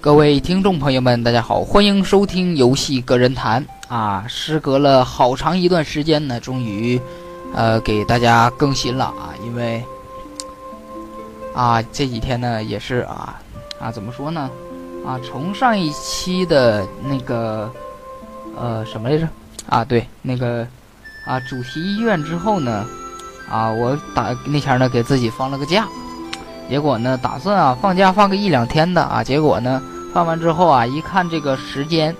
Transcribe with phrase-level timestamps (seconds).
[0.00, 4.24] 各位听众朋友们，大家好，欢迎收听游戏个人谈啊！
[4.28, 7.00] 时隔了好长一段时间呢，终于，
[7.52, 9.34] 呃，给大家更新了啊！
[9.44, 9.82] 因为，
[11.52, 13.40] 啊，这几天呢也是啊，
[13.80, 14.48] 啊，怎么说呢？
[15.04, 17.68] 啊，从上一期的那个，
[18.56, 19.28] 呃，什么来着？
[19.68, 20.64] 啊，对，那个，
[21.26, 22.86] 啊，主题医院之后呢，
[23.50, 25.88] 啊，我打那前呢给自己放了个假。
[26.68, 29.82] 结果呢，打算啊放假放个一两天的啊，结果呢
[30.12, 32.14] 放完之后啊，一看这个时间，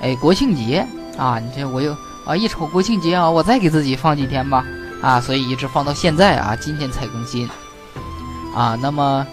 [0.00, 0.86] 哎，国庆节
[1.18, 4.64] 啊，你这我又啊一瞅国庆节啊，我再给自己放几天吧
[5.02, 7.48] 啊，所以一直放到现在啊，今天才更新
[8.54, 8.78] 啊。
[8.80, 9.26] 那么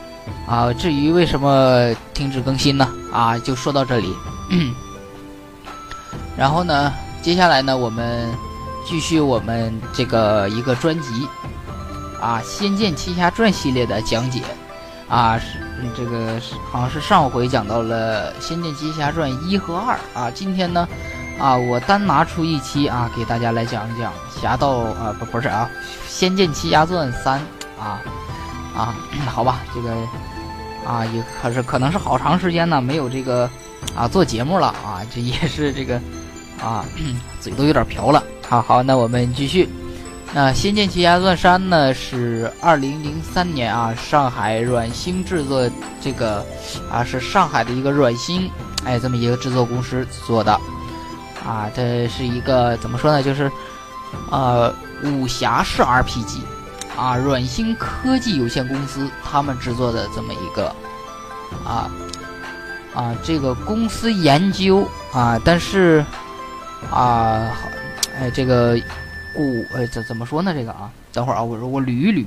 [0.45, 2.87] 啊，至于为什么停止更新呢？
[3.13, 4.13] 啊，就说到这里。
[6.35, 6.91] 然后呢，
[7.21, 8.29] 接下来呢，我们
[8.85, 11.27] 继续我们这个一个专辑。
[12.19, 14.41] 啊，《仙剑奇侠传》系列的讲解，
[15.07, 15.57] 啊，是
[15.95, 20.87] 这个是好像是上回讲到了《仙剑奇侠传》一和二啊，今天呢，
[21.39, 24.11] 啊，我单拿出一期啊，给大家来讲一讲
[24.41, 25.69] 《侠盗》啊，不不是啊，
[26.07, 27.39] 《仙剑奇侠传三》
[27.81, 28.01] 啊，
[28.75, 28.95] 啊，
[29.27, 29.91] 好吧，这个
[30.85, 33.49] 啊，也可是可能是好长时间呢没有这个
[33.95, 35.95] 啊做节目了啊，这也是这个
[36.61, 36.83] 啊，
[37.39, 38.21] 嘴都有点瓢了。
[38.47, 39.69] 好好，那我们继续。
[40.31, 45.67] 那《仙剑奇侠传三》呢，是二零零三年啊，上海软星制作
[45.99, 46.45] 这个
[46.91, 48.47] 啊，是上海的一个软星
[48.85, 50.53] 哎，这么一个制作公司做的
[51.43, 53.51] 啊，这是一个怎么说呢，就是
[54.29, 54.71] 呃
[55.03, 56.41] 武侠式 RPG
[56.95, 60.67] 啊，软星科技有限公司他们制作的这么一个
[61.65, 61.89] 啊
[62.93, 66.05] 啊，这个公司研究啊，但是
[66.91, 67.49] 啊，
[68.15, 68.79] 哎这个。
[69.33, 70.53] 故呃怎怎么说呢？
[70.53, 72.25] 这个啊，等会儿啊，我说我捋一捋，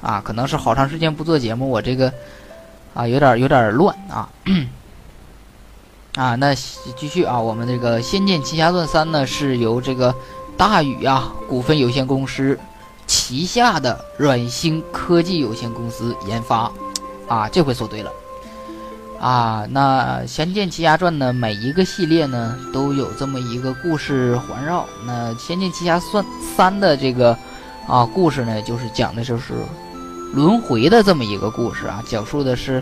[0.00, 2.12] 啊，可能是好长时间不做节目，我这个
[2.94, 4.28] 啊有点有点乱啊
[6.16, 6.34] 啊。
[6.34, 10.14] 那继续啊，我们这个《仙剑奇侠传三》呢，是由这个
[10.56, 12.58] 大宇啊股份有限公司
[13.06, 16.70] 旗下的软星科技有限公司研发
[17.26, 18.10] 啊，这回说对了。
[19.20, 21.32] 啊，那《仙剑奇侠传》呢？
[21.32, 24.86] 每一个系列呢都有这么一个故事环绕。
[25.04, 26.24] 那《仙剑奇侠传
[26.56, 27.36] 三》的这个
[27.88, 29.54] 啊故事呢，就是讲的就是
[30.32, 32.80] 轮回的这么一个故事啊，讲述的是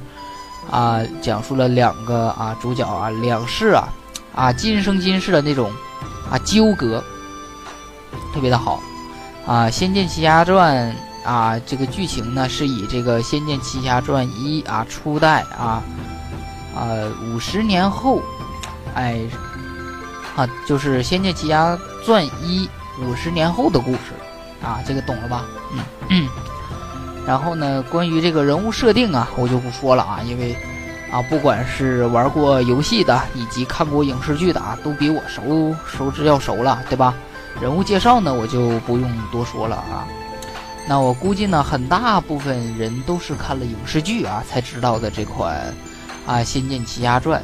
[0.70, 3.88] 啊，讲述了两个啊主角啊两世啊
[4.34, 5.72] 啊今生今世的那种
[6.30, 7.02] 啊纠葛，
[8.34, 8.82] 特别的好
[9.46, 9.64] 啊。
[9.70, 10.94] 《仙剑奇侠传》
[11.26, 15.82] 啊这个剧情呢是以这个《仙剑奇侠传一》啊初代啊。
[16.76, 16.84] 啊，
[17.24, 18.20] 五十年后，
[18.94, 19.18] 哎，
[20.36, 22.68] 啊，就是《仙剑奇侠传一》
[23.02, 24.12] 五十年后的故事，
[24.62, 25.46] 啊，这个懂了吧？
[25.72, 25.78] 嗯
[26.10, 26.28] 嗯。
[27.26, 30.54] 然后呢，关于这个人物设定啊，我就不说了啊，因为
[31.10, 37.14] 啊，不管是玩过游戏的，以及看过影视剧的啊，都比我熟熟知要熟了，对吧？
[37.58, 40.06] 人物介绍呢，我就不用多说了啊。
[40.86, 45.74] 那我估计呢，很大部分人都是看了影视剧啊，才知道的这款。
[46.26, 47.40] 啊，《仙剑奇侠传》，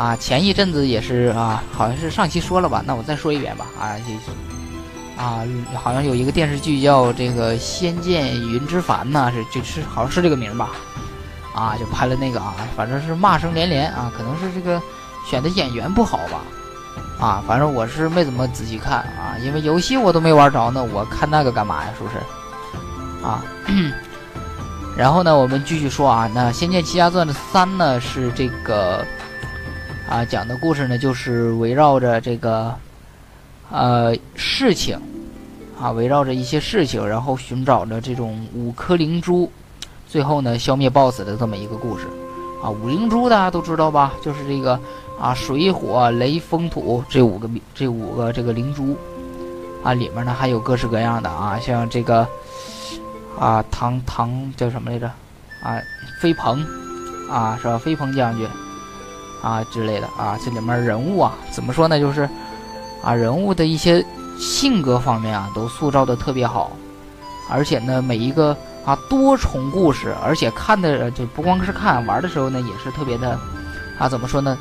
[0.00, 2.82] 啊，前一阵子也是啊，好像是上期说了吧？
[2.86, 3.66] 那我再说一遍吧。
[3.78, 3.98] 啊，
[5.16, 5.42] 啊，
[5.74, 10.70] 好像有一个电视剧叫这个《仙剑云之凡》呐，是就是好像是这个名吧？
[11.52, 14.80] 啊，就拍了那个啊，反正是骂声连连啊，可能是这个
[15.28, 16.40] 选的演员不好吧？
[17.18, 21.90] 啊，反正我是没怎么仔细看啊，因为游戏我都没玩着呢，我看那个干嘛呀？
[21.98, 23.26] 是不是？
[23.26, 23.44] 啊。
[24.98, 29.04] 然后呢，我们继续说啊，那《仙剑奇侠传》的三呢是这个
[30.10, 32.74] 啊讲的故事呢，就是围绕着这个
[33.70, 35.00] 呃事情
[35.80, 39.48] 啊，围绕着一些事情，然后寻找着这种五颗灵珠，
[40.08, 42.08] 最后呢消灭 BOSS 的这么一个故事
[42.60, 42.68] 啊。
[42.68, 44.12] 五灵珠大家都知道吧？
[44.20, 44.76] 就是这个
[45.20, 48.96] 啊水火雷风土这五个这五个这个灵珠
[49.84, 52.26] 啊，里面呢还有各式各样的啊，像这个。
[53.38, 55.06] 啊，唐唐叫什么来着？
[55.62, 55.80] 啊，
[56.20, 56.64] 飞鹏，
[57.30, 57.78] 啊，是吧？
[57.78, 58.48] 飞鹏将军，
[59.42, 61.98] 啊之类的啊，这里面人物啊，怎么说呢？
[61.98, 62.28] 就是
[63.02, 64.04] 啊，人物的一些
[64.38, 66.72] 性格方面啊，都塑造的特别好，
[67.50, 73.38] 而且呢，每一个啊多重故事，而且看的就不光是看，玩的时候呢，也是特别的
[73.98, 74.58] 啊，怎么说呢？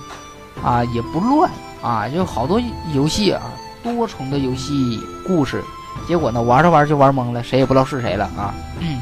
[0.63, 1.49] 啊，也不乱
[1.81, 2.59] 啊，就好多
[2.93, 3.41] 游戏啊，
[3.83, 5.63] 多重的游戏故事。
[6.05, 8.53] 结果呢，玩着玩着就玩懵了，谁也不知道是谁了啊！
[8.79, 8.99] 嗯，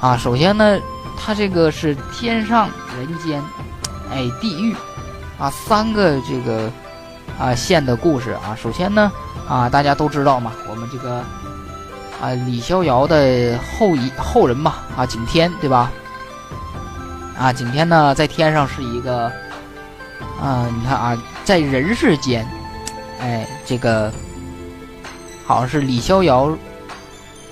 [0.00, 0.78] 啊，首先呢，
[1.16, 2.68] 它这个是天上
[2.98, 3.42] 人间，
[4.10, 4.74] 哎，地狱，
[5.38, 6.70] 啊，三个这个
[7.38, 8.56] 啊线的故事啊。
[8.60, 9.10] 首先呢，
[9.48, 11.16] 啊，大家都知道嘛，我们这个
[12.20, 15.90] 啊李逍遥的后一后人嘛，啊景天对吧？
[17.38, 19.32] 啊，景天呢在天上是一个，
[20.42, 22.46] 啊，你看啊，在人世间，
[23.20, 24.12] 哎，这个
[25.48, 26.54] 好像是李逍遥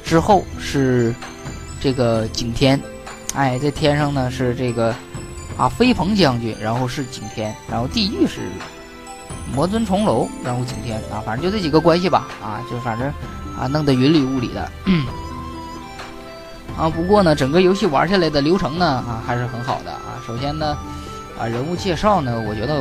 [0.04, 1.14] 之后是
[1.80, 2.78] 这个景天，
[3.34, 4.94] 哎，在天上呢是这个
[5.56, 8.42] 啊飞鹏将军，然后是景天，然后地狱是
[9.54, 13.08] 魔尊重楼，然后景天啊，反正就这几个关系吧，啊，就反正
[13.58, 14.70] 啊弄得云里雾里的。
[16.76, 20.20] 啊，不过呢，整个游戏玩下来的流程呢，啊，还是很好的啊。
[20.26, 20.76] 首先呢，
[21.40, 22.74] 啊，人物介绍呢，我觉得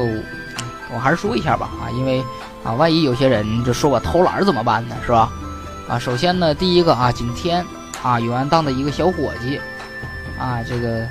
[0.94, 2.22] 我还是说一下吧，啊，因为
[2.66, 5.32] 啊，万一有些人就说我偷懒怎么办呢，是吧？
[5.88, 7.64] 啊，首先呢，第一个啊，景天
[8.02, 9.60] 啊，永安当的一个小伙计，
[10.40, 11.08] 啊，这个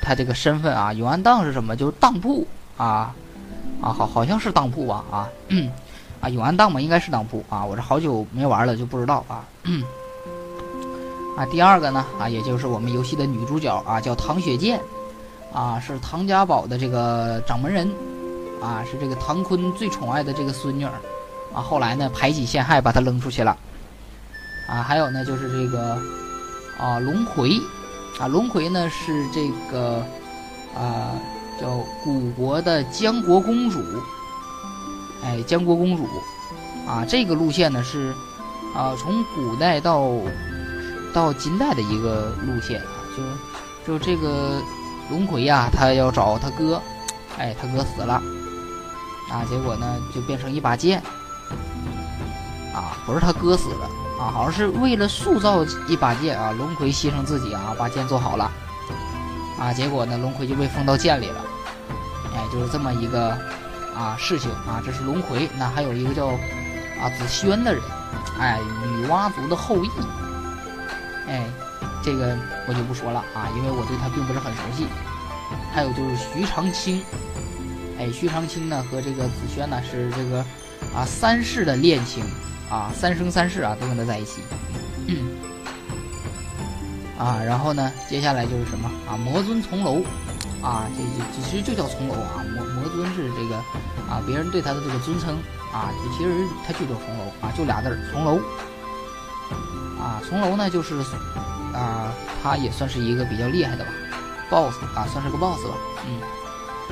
[0.00, 1.76] 他这个身份啊，永安当是什么？
[1.76, 2.46] 就是当铺
[2.78, 3.14] 啊，
[3.82, 5.28] 啊，好，好像是当铺吧，啊，
[6.22, 9.44] 啊，永安当嘛，应该是当铺啊，我这好久没玩了，就不知道啊。
[11.36, 14.80] 啊，第二个呢，啊，也就是我们游戏的女主角啊，叫唐雪见，
[15.52, 17.88] 啊，是唐家堡的这个掌门人，
[18.60, 20.92] 啊，是这个唐坤最宠爱的这个孙女儿，
[21.54, 23.56] 啊，后来呢排挤陷害，把她扔出去了，
[24.68, 26.00] 啊，还有呢就是这个，
[26.78, 27.60] 啊，龙葵，
[28.18, 30.04] 啊，龙葵呢是这个，
[30.76, 31.12] 啊，
[31.60, 31.68] 叫
[32.02, 33.80] 古国的江国公主，
[35.24, 36.06] 哎，江国公主，
[36.86, 38.14] 啊，这个路线呢是，
[38.74, 40.10] 啊，从古代到。
[41.10, 44.60] 到金代的一个路线啊，就就这个
[45.10, 46.80] 龙葵呀，他要找他哥，
[47.38, 48.22] 哎，他哥死了，
[49.30, 51.02] 啊，结果呢就变成一把剑，
[52.74, 53.88] 啊，不是他哥死了，
[54.18, 58.50] 啊，好像是为了塑造一把剑啊，龙葵牺牲自己啊，把剑做好了，
[59.58, 61.40] 啊，结果呢龙葵就被封到剑里了，
[62.34, 63.36] 哎，就是这么一个
[63.94, 67.82] 啊事情啊，这是龙葵，那还有一个叫啊紫萱的人，
[68.38, 68.58] 哎，
[68.96, 69.90] 女娲族的后裔。
[71.28, 71.44] 哎，
[72.02, 72.34] 这个
[72.66, 74.86] 我就不说了啊，因为我对他并不是很熟悉。
[75.74, 77.04] 还有就是徐长卿，
[77.98, 80.44] 哎，徐长卿呢和这个紫萱呢是这个
[80.94, 82.24] 啊三世的恋情
[82.70, 84.42] 啊，三生三世啊都跟他在一起。
[87.18, 89.16] 啊，然后呢，接下来就是什么啊？
[89.16, 90.04] 魔尊从楼
[90.62, 91.08] 啊，这这
[91.50, 92.44] 其实就叫从楼啊。
[92.54, 93.56] 魔魔尊是这个
[94.08, 95.36] 啊，别人对他的这个尊称
[95.72, 96.30] 啊，其实
[96.64, 98.40] 他就叫从楼啊，就俩字儿从楼。
[99.98, 100.94] 啊，从楼呢，就是
[101.74, 103.90] 啊，他也算是一个比较厉害的吧
[104.48, 105.74] ，boss 啊，算是个 boss 吧，
[106.06, 106.20] 嗯。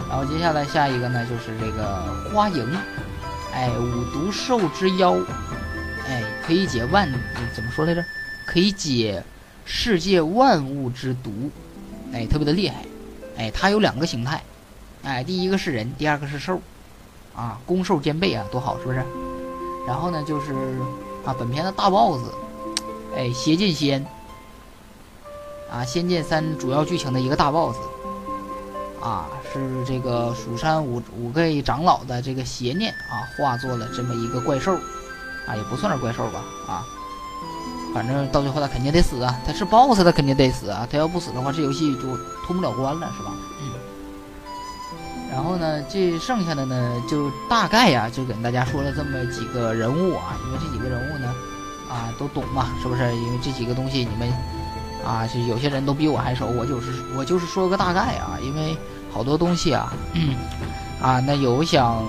[0.08, 2.66] 然后接下来下一个呢，就是这个花影，
[3.52, 5.14] 哎，五毒兽之妖，
[6.08, 7.10] 哎，可以解万
[7.54, 8.04] 怎么说来着？
[8.46, 9.22] 可以解
[9.64, 11.50] 世界万物之毒，
[12.12, 12.84] 哎，特别的厉害，
[13.37, 14.43] 哎，它有两个形态，
[15.02, 16.60] 哎，第一个是人，第二个是兽，
[17.34, 19.02] 啊，攻受兼备啊，多好，是不是？
[19.87, 20.52] 然后呢，就是
[21.25, 22.22] 啊，本片的大 boss。
[23.16, 24.06] 哎，邪剑仙。
[25.69, 27.76] 啊，《仙剑三》主要剧情的一个大 boss
[29.02, 34.75] 啊，是这个蜀山五五位长老的这个邪念啊，化作了这么一个怪兽
[35.46, 36.44] 啊，也不算是怪兽吧。
[36.66, 36.84] 啊，
[37.94, 42.16] 反正到最后他肯定得死啊，他是 boss，他肯定得死啊，他要不死的话，这游戏就
[42.46, 43.32] 通不了关了，是吧？
[43.60, 43.70] 嗯。
[45.31, 51.34] 然后呢，这剩下的呢，就大概呀，就跟大家说了这么几个人物啊，因为这几个人物呢。
[51.88, 53.14] 啊，都懂嘛，是不是？
[53.14, 54.28] 因为这几个东西你们
[55.06, 58.37] 啊，就有些人都比我还熟，我就是我就是说个大概啊。
[58.43, 58.76] 因为
[59.16, 59.90] 好多东西啊，
[61.00, 62.05] 啊，那有想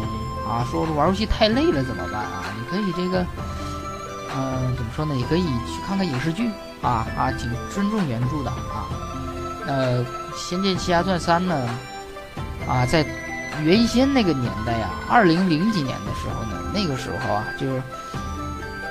[0.45, 2.43] 啊，说玩游戏太累了怎么办啊？
[2.59, 3.25] 你可以这个，
[4.35, 5.15] 嗯，怎么说呢？
[5.15, 6.49] 你可以去看看影视剧
[6.81, 8.91] 啊啊，挺尊重原著的啊。
[9.65, 10.03] 呃，
[10.35, 11.69] 《仙剑奇侠传三》呢，
[12.67, 13.05] 啊，在
[13.63, 17.81] 原先那个年代啊，二零零几年的时候呢，那个时候啊，就是。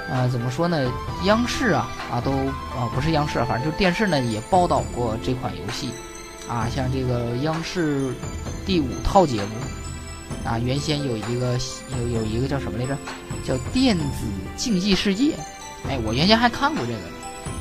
[0.09, 0.89] 呃，怎么说呢？
[1.25, 5.91] 央视啊啊都啊不是央视，反正就电视呢也报道过这款游戏，
[6.49, 8.13] 啊，像这个央视
[8.65, 9.51] 第五套节目
[10.45, 11.59] 啊，原先有一个
[12.01, 12.97] 有有一个叫什么来着？
[13.45, 14.27] 叫《电子
[14.57, 15.33] 竞技世界》。
[15.89, 16.99] 哎，我原先还看过这个，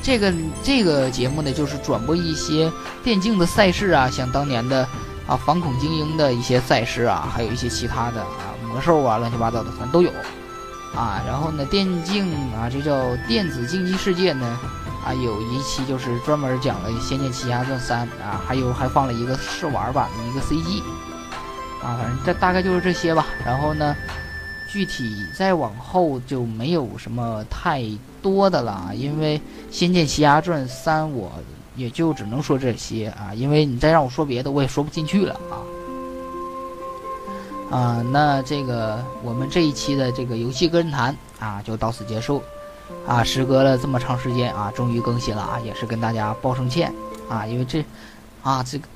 [0.02, 2.70] 这个这个节目呢，就是转播一些
[3.04, 4.88] 电竞的赛事啊，像当年的
[5.26, 10.10] 啊反恐精英的一些赛事啊，还有一些其他的啊魔兽啊，乱七八糟的，反正都有。
[10.94, 14.58] 啊，然后呢，电竞啊，这叫电子竞技世界呢，
[15.06, 20.82] 啊，有一期就是专门讲了《仙剑奇侠传三》啊，还有还放了一个试玩版的一个 CG，
[21.80, 23.24] 啊，反正这大概就是这些吧。
[23.44, 23.94] 然后呢，
[24.68, 27.84] 具体再往后就没有什么太
[28.20, 29.38] 多的了，因为
[29.70, 31.30] 《仙剑奇侠传三》我
[31.76, 35.54] 也就只能说这些啊，因为你再让我说别的，我也说不进去了啊。
[37.70, 42.42] 啊，那这个我们这一期的这个游戏个人谈啊，就到此结束。
[43.06, 46.92] 啊，时隔了这么长时间啊，终于更新了啊，也是跟大家报声歉
[47.28, 47.84] 啊，因为这，
[48.42, 48.86] 啊这个。